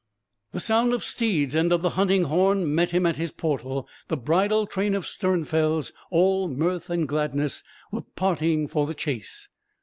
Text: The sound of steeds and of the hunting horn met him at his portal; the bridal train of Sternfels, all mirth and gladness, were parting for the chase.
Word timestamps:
The 0.51 0.59
sound 0.59 0.93
of 0.93 1.03
steeds 1.03 1.53
and 1.53 1.71
of 1.71 1.83
the 1.83 1.91
hunting 1.91 2.23
horn 2.23 2.73
met 2.73 2.89
him 2.89 3.05
at 3.05 3.17
his 3.17 3.31
portal; 3.31 3.87
the 4.07 4.17
bridal 4.17 4.65
train 4.65 4.95
of 4.95 5.05
Sternfels, 5.05 5.91
all 6.09 6.47
mirth 6.47 6.89
and 6.89 7.07
gladness, 7.07 7.61
were 7.91 8.01
parting 8.15 8.67
for 8.67 8.87
the 8.87 8.95
chase. 8.95 9.47